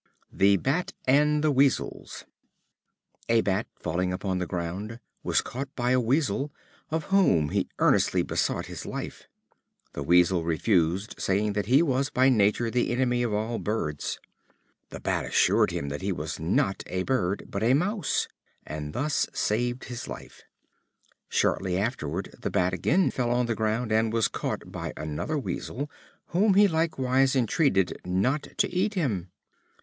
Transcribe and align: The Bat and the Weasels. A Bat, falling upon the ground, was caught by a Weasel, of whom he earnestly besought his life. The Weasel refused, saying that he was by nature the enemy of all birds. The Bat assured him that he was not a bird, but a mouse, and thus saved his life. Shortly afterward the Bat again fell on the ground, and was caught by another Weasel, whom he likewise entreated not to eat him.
The 0.33 0.57
Bat 0.57 0.93
and 1.05 1.43
the 1.43 1.51
Weasels. 1.51 2.25
A 3.29 3.41
Bat, 3.41 3.67
falling 3.79 4.11
upon 4.11 4.39
the 4.39 4.47
ground, 4.47 4.99
was 5.21 5.41
caught 5.41 5.69
by 5.75 5.91
a 5.91 5.99
Weasel, 5.99 6.51
of 6.89 7.03
whom 7.13 7.49
he 7.49 7.69
earnestly 7.77 8.23
besought 8.23 8.65
his 8.65 8.83
life. 8.87 9.27
The 9.93 10.01
Weasel 10.01 10.43
refused, 10.43 11.13
saying 11.21 11.53
that 11.53 11.67
he 11.67 11.83
was 11.83 12.09
by 12.09 12.29
nature 12.29 12.71
the 12.71 12.89
enemy 12.91 13.21
of 13.21 13.31
all 13.31 13.59
birds. 13.59 14.19
The 14.89 14.99
Bat 14.99 15.23
assured 15.25 15.69
him 15.69 15.89
that 15.89 16.01
he 16.01 16.11
was 16.11 16.39
not 16.39 16.81
a 16.87 17.03
bird, 17.03 17.45
but 17.47 17.61
a 17.61 17.75
mouse, 17.75 18.27
and 18.65 18.93
thus 18.93 19.27
saved 19.33 19.83
his 19.83 20.07
life. 20.07 20.41
Shortly 21.29 21.77
afterward 21.77 22.33
the 22.41 22.49
Bat 22.49 22.73
again 22.73 23.11
fell 23.11 23.29
on 23.29 23.45
the 23.45 23.53
ground, 23.53 23.91
and 23.91 24.11
was 24.11 24.27
caught 24.27 24.71
by 24.71 24.93
another 24.97 25.37
Weasel, 25.37 25.91
whom 26.29 26.55
he 26.55 26.67
likewise 26.67 27.35
entreated 27.35 27.95
not 28.03 28.47
to 28.57 28.67
eat 28.73 28.95
him. 28.95 29.29